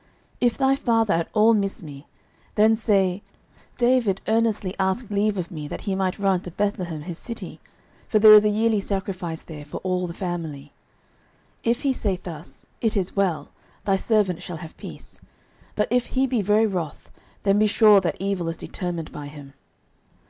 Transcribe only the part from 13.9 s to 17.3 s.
servant shall have peace: but if he be very wroth,